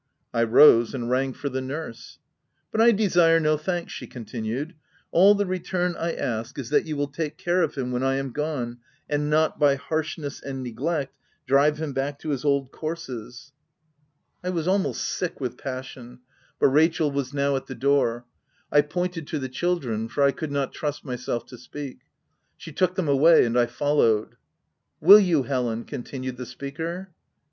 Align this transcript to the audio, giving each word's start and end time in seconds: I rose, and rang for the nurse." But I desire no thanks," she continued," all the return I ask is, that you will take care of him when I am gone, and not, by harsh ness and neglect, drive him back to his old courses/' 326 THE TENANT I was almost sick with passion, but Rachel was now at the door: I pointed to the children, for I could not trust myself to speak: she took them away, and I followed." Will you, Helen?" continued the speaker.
I 0.33 0.41
rose, 0.41 0.95
and 0.95 1.11
rang 1.11 1.31
for 1.31 1.47
the 1.47 1.61
nurse." 1.61 2.17
But 2.71 2.81
I 2.81 2.91
desire 2.91 3.39
no 3.39 3.55
thanks," 3.55 3.93
she 3.93 4.07
continued," 4.07 4.73
all 5.11 5.35
the 5.35 5.45
return 5.45 5.95
I 5.95 6.15
ask 6.15 6.57
is, 6.57 6.71
that 6.71 6.87
you 6.87 6.97
will 6.97 7.07
take 7.07 7.37
care 7.37 7.61
of 7.61 7.75
him 7.75 7.91
when 7.91 8.01
I 8.01 8.15
am 8.15 8.31
gone, 8.31 8.79
and 9.07 9.29
not, 9.29 9.59
by 9.59 9.75
harsh 9.75 10.17
ness 10.17 10.41
and 10.41 10.63
neglect, 10.63 11.15
drive 11.45 11.77
him 11.79 11.93
back 11.93 12.17
to 12.21 12.29
his 12.29 12.43
old 12.43 12.71
courses/' 12.71 13.51
326 14.41 14.41
THE 14.41 14.41
TENANT 14.45 14.55
I 14.55 14.55
was 14.55 14.67
almost 14.67 15.05
sick 15.05 15.39
with 15.39 15.57
passion, 15.59 16.19
but 16.59 16.69
Rachel 16.69 17.11
was 17.11 17.31
now 17.31 17.55
at 17.55 17.67
the 17.67 17.75
door: 17.75 18.25
I 18.71 18.81
pointed 18.81 19.27
to 19.27 19.37
the 19.37 19.49
children, 19.49 20.07
for 20.09 20.23
I 20.23 20.31
could 20.31 20.51
not 20.51 20.73
trust 20.73 21.05
myself 21.05 21.45
to 21.45 21.59
speak: 21.59 21.99
she 22.57 22.71
took 22.71 22.95
them 22.95 23.07
away, 23.07 23.45
and 23.45 23.55
I 23.55 23.67
followed." 23.67 24.35
Will 24.99 25.19
you, 25.19 25.43
Helen?" 25.43 25.83
continued 25.85 26.37
the 26.37 26.47
speaker. 26.47 27.09